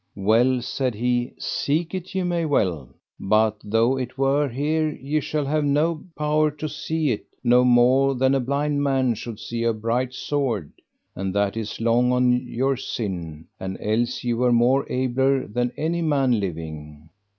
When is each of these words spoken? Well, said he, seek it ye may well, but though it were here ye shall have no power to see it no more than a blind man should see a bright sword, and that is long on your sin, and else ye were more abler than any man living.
Well, 0.17 0.63
said 0.63 0.95
he, 0.95 1.33
seek 1.37 1.93
it 1.93 2.15
ye 2.15 2.23
may 2.23 2.45
well, 2.45 2.89
but 3.19 3.57
though 3.63 3.99
it 3.99 4.17
were 4.17 4.49
here 4.49 4.89
ye 4.89 5.19
shall 5.19 5.45
have 5.45 5.63
no 5.63 6.03
power 6.17 6.49
to 6.49 6.67
see 6.67 7.11
it 7.11 7.27
no 7.43 7.63
more 7.63 8.15
than 8.15 8.33
a 8.33 8.39
blind 8.39 8.81
man 8.81 9.13
should 9.13 9.39
see 9.39 9.63
a 9.63 9.73
bright 9.73 10.15
sword, 10.15 10.71
and 11.15 11.35
that 11.35 11.55
is 11.55 11.79
long 11.79 12.11
on 12.11 12.31
your 12.31 12.77
sin, 12.77 13.45
and 13.59 13.77
else 13.79 14.23
ye 14.23 14.33
were 14.33 14.51
more 14.51 14.91
abler 14.91 15.45
than 15.45 15.71
any 15.77 16.01
man 16.01 16.39
living. 16.39 17.07